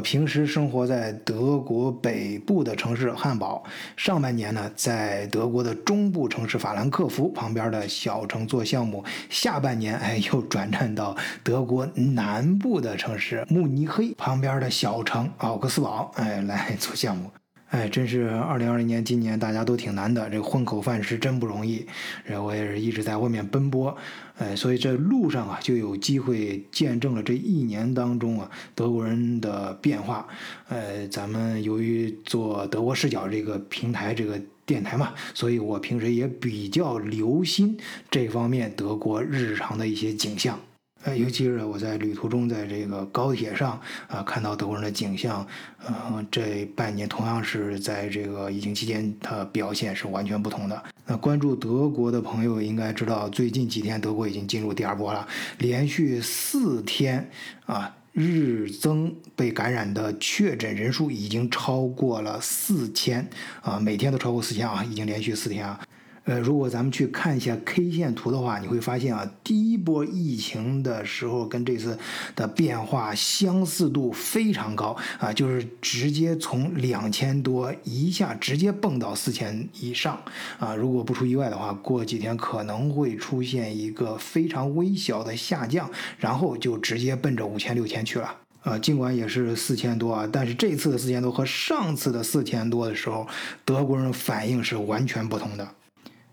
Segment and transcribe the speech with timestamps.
[0.00, 3.62] 平时生活在德国北部的城市汉堡，
[3.96, 17.30] 上半年呢在德国的中部城市法兰克福旁边的小城做项目，下半年哎又转战到德国南部的城市慕尼黑旁边的小城奥克斯堡哎来做项目。
[17.70, 21.84] 哎，真是二零二零年，今年大家都挺难的，这个混口饭吃真不容易。
[22.24, 23.94] 然后我也是一直在外面奔波，
[24.38, 30.26] 哎，所以这路上啊就有机会见证了这一年当中啊德国人的变化。
[30.68, 37.78] 呃，咱们由于做德国视角这个平台这个电台嘛，所以我平时也比较留心
[38.10, 40.58] 这方面德国日常的一些景象。
[41.04, 45.46] 呃，尤其是我在旅途中，在这个高铁上啊，看到德国人的景象，
[45.86, 50.82] 呃，这半年同样是在这个疫情期间，它表现是完全不同的。
[51.06, 55.26] 那关注德国的朋友应该知道，最近几天德国已经进入第二波了，
[55.58, 57.30] 连续四天
[57.66, 63.26] 啊，日增被感染的确诊人数已经超过了四千
[63.62, 65.80] 啊，每天都超过四千啊，已经连续四天啊。
[66.28, 71.98] 呃，如果咱们去看一下 K 线图的话，你会发现啊，第一波疫情的时候跟这次
[72.36, 80.20] 的变化相似度非常高啊，就是直接从两千多一下直接蹦到四千以上
[80.58, 80.74] 啊。
[80.74, 88.78] 如果不出意外的话，过几天可能会出现一个非常微小的下降，然后就直接奔着五千六千去了啊。
[88.78, 93.26] 尽管也是四千多啊，但是这次的四千多和上次的四千多的时候，
[93.64, 95.66] 德国人反应是完全不同的。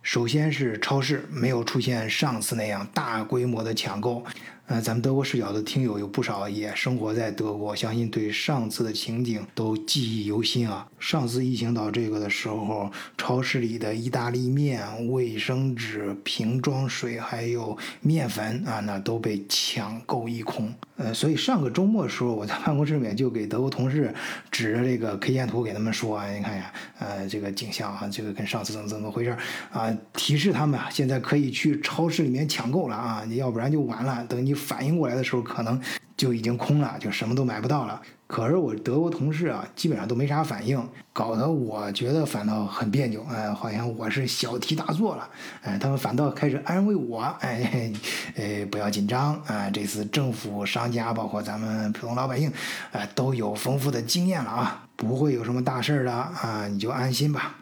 [0.05, 4.23] 首先是超市没有出现上次那样大规模的抢购。
[4.67, 10.87] 呃，咱们德国视角的听友有不少也生活在德国，相信对上次的情景都记忆犹新啊。
[10.99, 20.73] 上次疫情到这个的时候，超市里的意大利面、卫生纸、瓶装水还有面粉啊，那都被抢购一空。
[20.97, 24.11] 呃，所以上个周末的时候，我在办公室里面就给德国同事
[24.49, 29.37] 指着这个 K 线图给他们说啊，你看呀，呃，这个景象啊，这个跟上次怎么怎么回事
[29.71, 29.95] 啊？
[30.13, 34.25] 提示他们啊，现在可以去超市里面抢购了啊，你要不然就完了。
[34.27, 34.54] 等你。
[34.55, 35.79] 反应过来的时候，可能
[36.17, 38.01] 就已经空了，就什么都买不到了。
[38.27, 40.83] 可是我德国同事啊，基本上都没啥反应，
[41.13, 43.23] 搞得我觉得反倒很别扭。
[43.29, 45.29] 哎，好像我是小题大做了。
[45.61, 47.93] 哎，他们反倒开始安慰我，哎，
[48.35, 52.51] 哎，不要紧张啊，这次政府、商家，包括咱们普通老百姓，
[52.93, 57.57] 哎，都有丰富的经验了啊，不会有什么大事儿的啊，你就安心吧。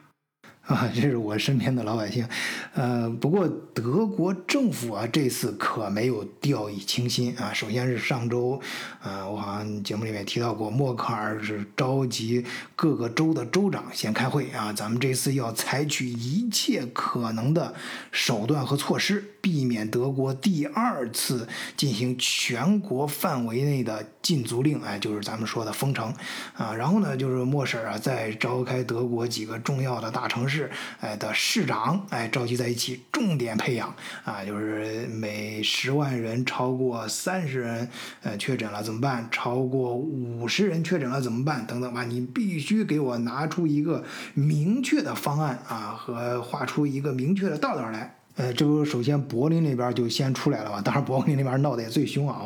[0.65, 2.25] 啊，这是我身边的老百姓，
[2.73, 7.51] 呃，不过德国政府啊，这次可没有掉以轻心啊。
[7.51, 8.61] 首先是上周，
[9.01, 12.45] 啊，我好像节目里面提到过，默克尔是召集
[12.77, 17.75] 各个州的州长先开会啊，咱们这次要采取一切可能的
[18.13, 21.45] 手段和措施，避免德国第二次
[21.75, 26.13] 进行全国范围内的禁足令，哎，就是咱们说的封城
[26.55, 26.73] 啊。
[26.73, 30.53] 然后呢，就是默婶啊，在召开德国几个重要的大城市。
[30.53, 33.91] 市哎的市长哎召集在一起，重点培养
[34.23, 37.89] 啊，就是每十万人超过三十人
[38.21, 39.27] 呃确诊了怎么办？
[39.31, 41.65] 超过五十人确诊了怎么办？
[41.65, 44.03] 等等吧，你必须给我拿出一个
[44.35, 48.19] 明确的方案啊，和画出一个明确的道道来。
[48.35, 50.81] 呃，这不首先柏林那边就先出来了嘛？
[50.81, 52.41] 当然，柏林那边闹得也最凶啊！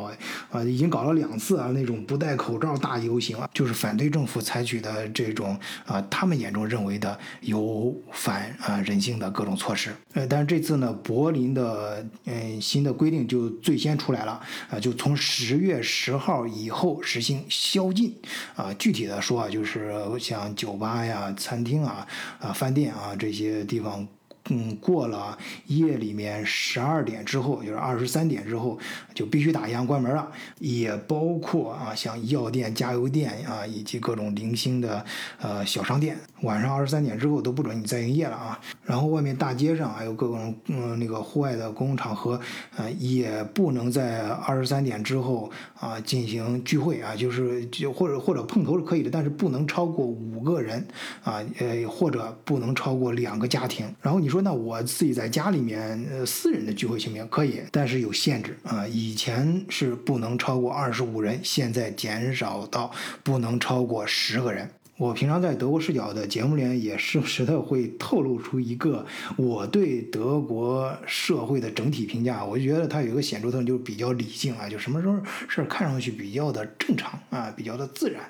[0.50, 9.90] 啊，已经搞了两次啊，那种不戴口罩大游行啊，就是反对政府采取的这种啊，他们眼中认为的有反啊人性的各种措施。
[10.12, 14.38] 呃，但是这次呢，柏林的嗯新的规定就最先出来了
[14.70, 18.14] 啊，就从十月十号以后实行宵禁
[18.54, 18.70] 啊。
[18.78, 22.06] 具体的说啊，就是像酒吧呀、餐厅啊、
[22.40, 24.06] 啊饭店啊这些地方。
[24.50, 25.36] 嗯，过了
[25.66, 28.78] 夜里面十二点之后，就是二十三点之后，
[29.14, 30.30] 就必须打烊关门了。
[30.58, 35.04] 也包括啊，像药店、加油店啊，以及各种零星的
[35.38, 38.58] 呃小商店，晚上二十三点之后都不准你再营业了啊。
[38.82, 42.40] 然后外面大街上还有各种嗯那个户外的公共场合，
[42.78, 50.86] 呃，也不能在二十三点之后啊进行聚会啊，就是就或者或者碰头是可以的，但是不能超过五个人
[51.22, 53.94] 啊，呃，或者不能超过两个家庭。
[54.00, 54.37] 然后你说。
[54.42, 57.28] 那我自己在家里面，呃，私人的聚会行不行？
[57.28, 58.86] 可以，但是有限制啊。
[58.86, 62.90] 以前是不能超过二十五人，现在减少到
[63.22, 64.70] 不能超过十个人。
[64.98, 69.06] 我平常在德国视角的节目里也时不时的会透露出一个
[69.36, 75.16] 我对德国社会的整体评价，我就觉得它有一个显著特征，就是比较理性啊，就什么时候
[75.48, 78.24] 事儿看上去比较的正常啊，比较的自然，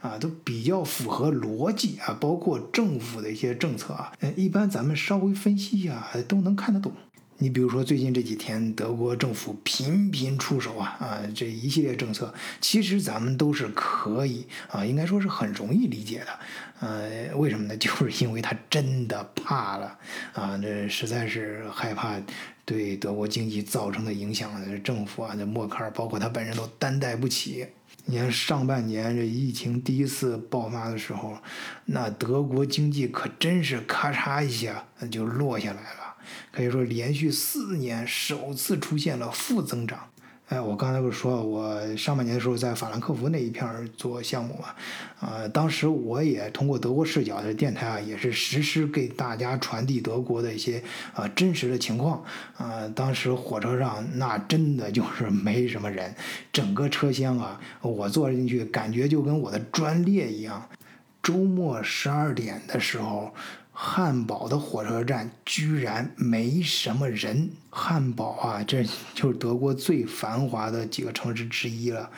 [0.00, 6.92] 啊，都比较符合逻辑啊，包括政府的一些政策啊，一般咱们稍微分析一下都能看得懂。
[7.38, 16.38] 你比如说最近这几天，德国政府频频出手啊啊，这一系列政策，其实咱们都是可以啊，应该说是很容易理解的。
[16.80, 17.76] 呃，为什么呢？
[17.78, 19.98] 就是因为他真的怕了
[20.32, 22.18] 啊，这实在是害怕
[22.64, 24.50] 对德国经济造成的影响，
[24.82, 27.66] 政府啊，这默克尔包括他本人都担待不起。
[28.08, 31.36] 你看上半年这疫情第一次爆发的时候，
[31.86, 36.05] 那德国经济可真是咔嚓一下就落下来了。
[36.52, 39.98] 可以说，连续四年首次出现了负增长。
[40.48, 44.68] 哎，我刚才不是说我上半年的时候在法兰克福那一片做项目嘛？
[45.18, 50.80] 啊，当时我也通过德国视角的电台啊，也是实时给大家传递德国的一些
[51.14, 52.22] 啊真实的情况。
[52.56, 56.14] 啊，当时火车上那真的就是没什么人，
[56.52, 60.64] 整个车厢啊，我坐进去感觉就跟我的专列一样。
[61.24, 63.34] 周末十二点的时候。
[63.78, 67.50] 汉堡的火车站居然没什么人。
[67.68, 68.82] 汉堡啊，这
[69.14, 72.10] 就是德国最繁华的几个城市之一了。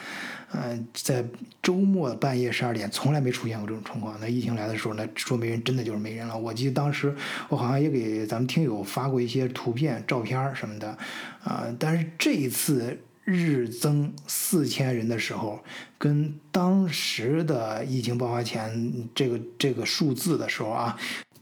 [0.52, 1.24] 嗯，在
[1.60, 4.16] 周末半夜十二点，从来没出现过这种情况。
[4.20, 6.38] 那疫情来的时候，那说没人，真的就是没人了。
[6.38, 7.12] 我记得当时
[7.48, 10.96] 我好像也给咱们听友发过一些图片、照片什么的。
[11.42, 15.60] 啊，但是这一次日增四千人的时候，
[15.98, 20.96] 跟当时的疫情爆发前这个这个数字的时候啊。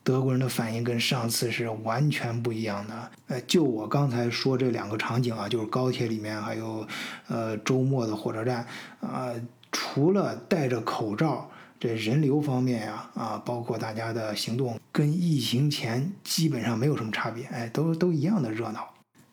[0.07, 3.11] 德国人的反应跟上次是完全不一样的。
[3.27, 6.87] 呃，就我刚才说这两个场景啊，就是高铁里面还有，
[7.27, 8.65] 呃，周末的火车站
[9.01, 9.35] 啊，
[9.73, 11.51] 除了戴着口罩，
[11.81, 18.89] 这人流方面呀，啊，包括大家的行动，跟疫情前基本上没有什么差别，哎，都都一样的热闹。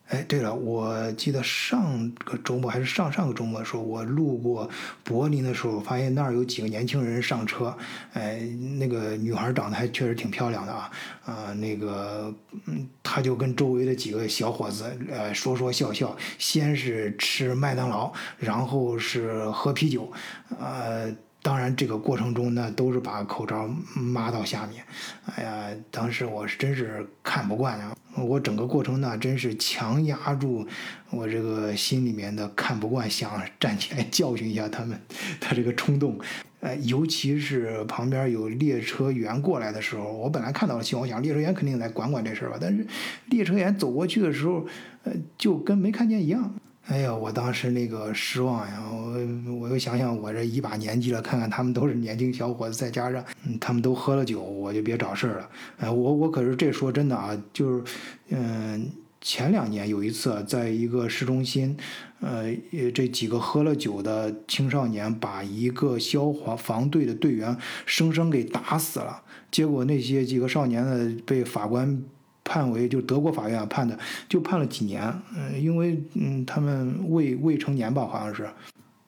[0.08, 4.68] 哎，对了，我记得上个周末还是上上个周末的时候，我路过
[5.02, 7.74] 柏林的时候，发现那儿有几个年轻人上车。
[8.12, 8.38] 哎，
[8.78, 10.90] 那个女孩长得还确实挺漂亮的啊，
[11.24, 12.32] 啊，那个，
[12.66, 20.12] 嗯，他就跟周围的几个小伙子，呃，说说笑笑，先是吃麦当劳，然后是喝啤酒，
[20.60, 21.10] 呃。
[21.44, 24.82] 当然，这个过程中呢，都是把口罩抹到下面。
[25.26, 27.94] 哎呀，当时我是真是看不惯啊！
[28.16, 30.66] 我整个过程呢，真是强压住
[31.10, 33.30] 我这个心里面的看不惯，想
[33.60, 34.98] 站起来教训一下他们，
[35.38, 36.18] 他这个冲动。
[36.60, 42.56] 呃，尤其是旁边有列车员过来的时候，我本来看到了希望，我想列车员肯定来管管这事儿吧。
[42.58, 42.86] 但是
[43.26, 44.66] 列车员走过去的时候，
[45.02, 46.54] 呃，就跟没看见一样。
[46.86, 48.82] 哎呀，我当时那个失望呀！
[48.92, 53.24] 我我又想想，我这一把年纪了，看看他们都是年轻小伙子，再加上
[53.58, 55.50] 他们都喝了酒，我就别找事儿了。
[55.78, 57.84] 哎，我我可是这说真的啊，就是，
[58.28, 58.90] 嗯，
[59.22, 61.74] 前两年有一次，在一个市中心，
[62.20, 62.54] 呃，
[62.92, 67.56] 这几个喝了酒的青少年把一个消防防队的队员
[67.86, 72.02] 生生给打死了，结果那些几个少年呢，被法官。
[72.44, 73.98] 判为就德国法院判的，
[74.28, 75.02] 就判了几年，
[75.34, 78.48] 嗯，因为嗯他们未未成年吧，好像是。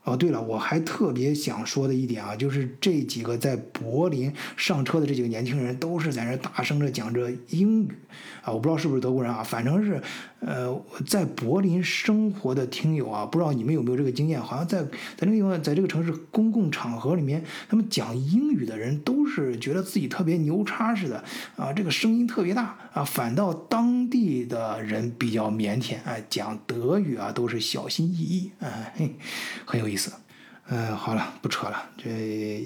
[0.06, 7.88] 哦，对了，我还特别想说的一点啊，就是这几个在柏林上车的这几个年轻人，都是在那大声着讲着英语，
[8.42, 10.00] 啊，我不知道是不是德国人啊，反正是，
[10.38, 21.24] 呃，在柏林生活的听友啊，不知道你们有没有这个经验，好像在在那个地方，在这个城市公共场合里面，他们讲英语的人都是觉得自己特别牛叉似的，
[21.56, 29.10] 啊，这个声音特别大，啊，反倒当地的人比较腼腆，啊，讲德语啊都是小心翼翼，啊，嘿，
[29.64, 29.95] 很有意。
[29.96, 30.12] 意思，
[30.68, 32.10] 嗯，好了，不扯了，这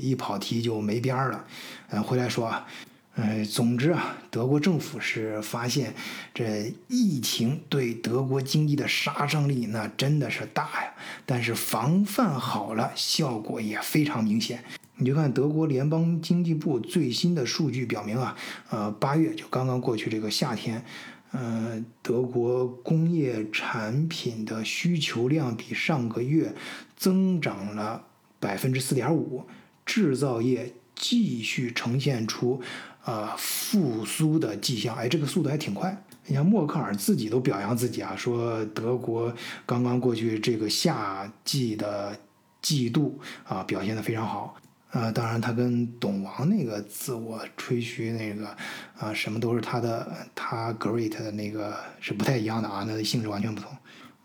[0.03, 1.45] 一跑题就没边儿了。
[1.91, 2.67] 嗯，回来说啊，
[3.15, 5.95] 嗯，总之啊，德国政府是发现
[6.35, 10.93] 这疫情对德国经济的杀伤力那真的是大呀，
[11.25, 14.65] 但是防范好了，效果也非常明显。
[14.97, 18.37] 你就看德国联邦经济部最新的数据表明啊，
[18.71, 20.85] 呃，八月就刚刚过去这个夏天。
[21.33, 26.53] 呃，德国工业产品的需求量比上个月
[27.01, 28.05] 增长了
[28.39, 29.43] 百分之四点五，
[29.87, 32.61] 制造业继续呈现出
[33.07, 34.95] 呃复苏的迹象。
[34.95, 36.05] 哎，这个速度还挺快。
[36.27, 42.15] 你像默克尔自己都表扬自己啊，说德国刚刚过去这个夏季的
[42.61, 44.55] 季度啊表现的非常好。
[44.91, 48.55] 啊，当然，他跟董王那个自我吹嘘那个
[48.99, 53.73] 啊，什么都是他的，他 great 的那个是不太一样的啊，那性质完全不同。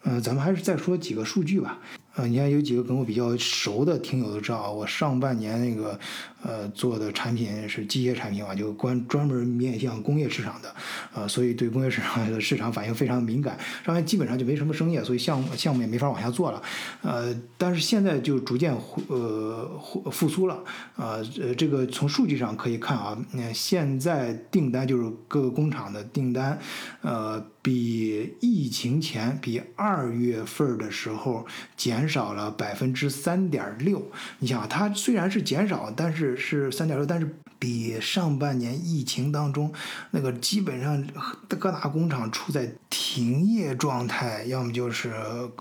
[0.03, 1.79] 嗯，咱们还是再说几个数据吧。
[2.15, 5.99] 呃，你看有几个跟我比较熟的听友都知道，我上半年那个
[6.41, 10.73] 呃做的产品是机械产品嘛，就关专门面向工业市场的，
[11.13, 16.61] 呃，所以对工业市场 的市场反应非常敏感，上面基本上就没什么生意，所以项目项目也没法往下做了，
[17.01, 18.73] 呃，但是现在就逐渐
[19.07, 19.69] 呃
[20.09, 20.63] 复苏了，
[20.95, 26.57] 呃呃，这个从数据上可以看啊，那现在订单就是各个工厂的订单，
[27.01, 27.45] 呃。
[27.65, 31.43] 比疫情前，比二月份的时候
[31.75, 34.11] 减减少了百分之三点六。
[34.37, 39.73] 你想，它虽然是减少，但是是三点六，但是比上半年疫情当中
[40.11, 41.03] 那个基本上
[41.47, 45.11] 各大工厂处在停业状态，要么就是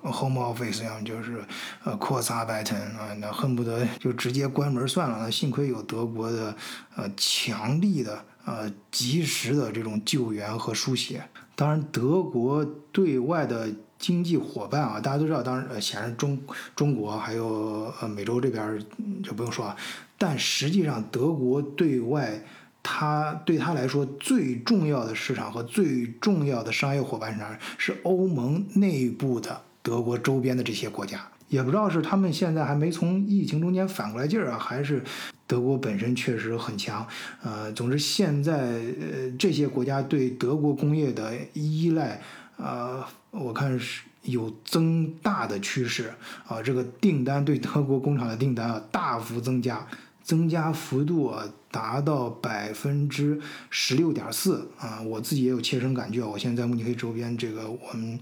[0.03, 1.43] home office，要么就是
[1.83, 5.21] 呃扩撒拜腾啊，那恨不得就直接关门算了。
[5.21, 6.55] 那幸亏有德国的
[6.95, 11.25] 呃强力的呃及时的这种救援和输血。
[11.57, 13.71] 当然，德国对外的
[14.05, 16.39] 经济伙伴啊，大家都知道，当然，显然中
[16.77, 18.79] 中国还有呃美洲这边
[19.23, 19.75] 就不用说啊。
[20.19, 22.39] 但实际上，德国对外，
[22.83, 27.59] 它对他来说最重要的市场和最重要的商业伙伴是哪？
[27.79, 31.27] 是欧盟内部的德国周边的这些国家。
[31.49, 35.03] 也不知道是他们现在还没从疫情中间反过来劲儿啊，还是
[35.47, 37.07] 德国本身确实很强。
[37.43, 38.59] 呃，总之现在
[39.01, 42.21] 呃这些国家对德国工业的依赖，
[42.57, 46.13] 呃，我看是有增大的趋势
[46.47, 46.63] 啊。
[46.63, 49.87] 这个订单对德国工厂的订单啊大幅增加，
[50.23, 55.01] 增加幅度啊达到百分之十六点四啊。
[55.03, 58.19] 我自己也有切身感觉，我现在在慕尼黑周边，这个我们。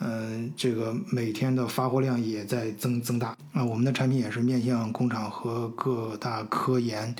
[0.00, 3.64] 嗯，这个每天的发货量也在增增大啊。
[3.64, 7.14] 我们的产品也是面向工厂和各大科研，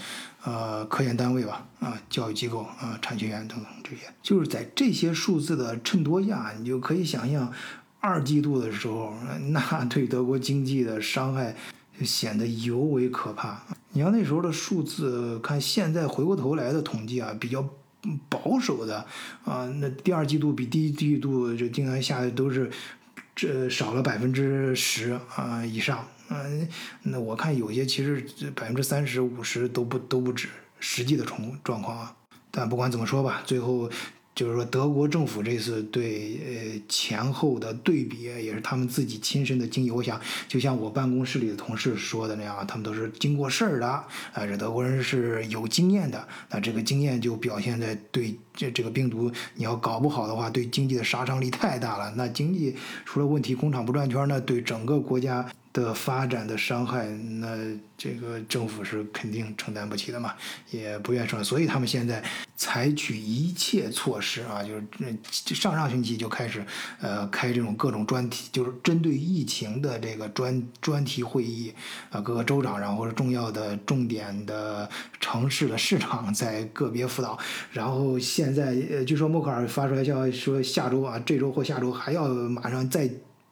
[0.44, 4.02] 呃，科研单位吧，啊，教育机构啊，产学研等等这些。
[4.22, 7.52] 就是在这些数字的衬托下，你就可以想象，
[7.98, 9.12] 二季度的时候，
[9.50, 11.56] 那 对德国经济的伤害
[11.98, 13.60] 就显得尤为可怕。
[13.92, 17.68] 你要那时候的数字，看现在回过头来的统计啊，比较。
[18.28, 19.04] 保守的
[19.44, 22.70] 啊，那第二季度比第一季度就订单下来都是
[23.34, 26.68] 这少了百分之十啊以上，嗯，
[27.02, 28.24] 那我看有些其实
[28.54, 30.48] 百分之三十五十都不都不止
[30.80, 32.16] 实际的重状况啊，
[32.50, 33.90] 但不管怎么说吧，最后。
[34.38, 39.90] 就是说，德国政府这次对呃前后的对比，也是他们自己亲身的经历。
[39.90, 44.06] 我想，就像我办公室里的同事说的那样，他们都是经过事儿的，啊，
[44.46, 46.28] 这德国人是有经验的。
[46.50, 52.14] 那这个经验就表现在对这这个病毒，你要搞不好的话，对经济的杀伤力太大了。
[52.16, 55.50] 那经济出了问题，工厂不转圈，那对整个国家。
[55.72, 57.56] 的发展的伤害，那
[57.96, 60.34] 这个政府是肯定承担不起的嘛，
[60.70, 62.22] 也不愿意承担，所以他们现在
[62.56, 66.64] 采取一切措施啊，就是上上星期就开始，
[67.00, 71.72] 呃，开这种各种专题，就是针对疫情的这个专专题会议
[72.10, 74.88] 啊，各个州长，然后重要的重点的
[75.20, 77.38] 城市的市场在个别辅导，
[77.72, 83.08] 然后现在呃，据说默克尔发出来消息说，下周啊，这周或下周还要马上再。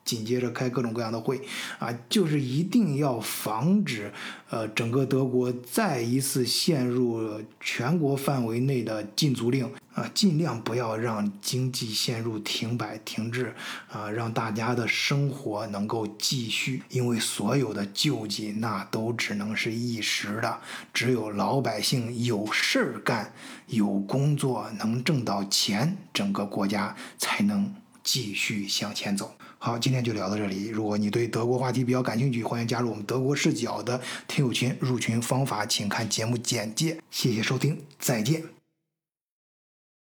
[0.06, 1.40] 紧接着开各种各样的会，
[1.80, 4.12] 啊，就是一定要防止，
[4.48, 13.52] 呃，整个德国再一次陷入全国范围内的禁足令，啊，尽量不要让经济陷入停摆停滞，
[13.90, 20.60] 啊，让大家的生活能够继续，因为所有的救济那都只能是一时的，
[20.94, 23.32] 只有老百姓有事儿干，
[23.66, 29.34] 有工作能挣到钱，整个国家才能继续向前走。
[29.66, 30.68] 好，今天就聊到这里。
[30.68, 34.73] 如果你对德国话题比较感兴趣，欢迎加入我们德国视角的听友群。
[34.78, 36.96] 入群方法请看节目简介。
[37.11, 38.55] 谢谢收听，再见。